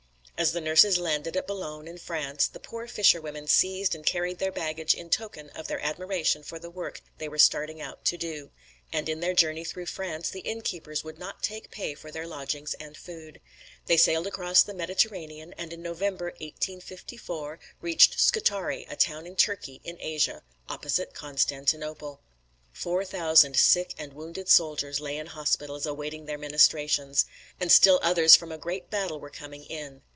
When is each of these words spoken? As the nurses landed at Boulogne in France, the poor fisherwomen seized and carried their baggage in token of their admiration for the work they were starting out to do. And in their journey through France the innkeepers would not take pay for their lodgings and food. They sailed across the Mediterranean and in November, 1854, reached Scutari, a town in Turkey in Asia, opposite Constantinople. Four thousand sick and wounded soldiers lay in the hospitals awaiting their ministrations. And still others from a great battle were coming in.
As 0.37 0.53
the 0.53 0.59
nurses 0.61 0.97
landed 0.97 1.37
at 1.37 1.45
Boulogne 1.45 1.87
in 1.87 1.99
France, 1.99 2.47
the 2.47 2.59
poor 2.59 2.87
fisherwomen 2.87 3.45
seized 3.45 3.93
and 3.93 4.03
carried 4.03 4.39
their 4.39 4.51
baggage 4.51 4.95
in 4.95 5.11
token 5.11 5.49
of 5.51 5.67
their 5.67 5.79
admiration 5.85 6.41
for 6.41 6.57
the 6.57 6.71
work 6.71 6.99
they 7.19 7.29
were 7.29 7.37
starting 7.37 7.79
out 7.79 8.03
to 8.05 8.17
do. 8.17 8.49
And 8.91 9.07
in 9.07 9.19
their 9.19 9.35
journey 9.35 9.63
through 9.63 9.85
France 9.85 10.31
the 10.31 10.39
innkeepers 10.39 11.03
would 11.03 11.19
not 11.19 11.43
take 11.43 11.69
pay 11.69 11.93
for 11.93 12.09
their 12.11 12.25
lodgings 12.25 12.73
and 12.79 12.97
food. 12.97 13.39
They 13.85 13.97
sailed 13.97 14.25
across 14.25 14.63
the 14.63 14.73
Mediterranean 14.73 15.53
and 15.59 15.71
in 15.71 15.83
November, 15.83 16.31
1854, 16.39 17.59
reached 17.79 18.19
Scutari, 18.19 18.87
a 18.89 18.95
town 18.95 19.27
in 19.27 19.35
Turkey 19.35 19.79
in 19.83 19.99
Asia, 20.01 20.41
opposite 20.67 21.13
Constantinople. 21.13 22.19
Four 22.71 23.05
thousand 23.05 23.57
sick 23.57 23.93
and 23.95 24.13
wounded 24.13 24.49
soldiers 24.49 24.99
lay 24.99 25.17
in 25.17 25.25
the 25.27 25.33
hospitals 25.33 25.85
awaiting 25.85 26.25
their 26.25 26.39
ministrations. 26.39 27.25
And 27.59 27.71
still 27.71 27.99
others 28.01 28.35
from 28.35 28.51
a 28.51 28.57
great 28.57 28.89
battle 28.89 29.19
were 29.19 29.29
coming 29.29 29.65
in. 29.65 30.01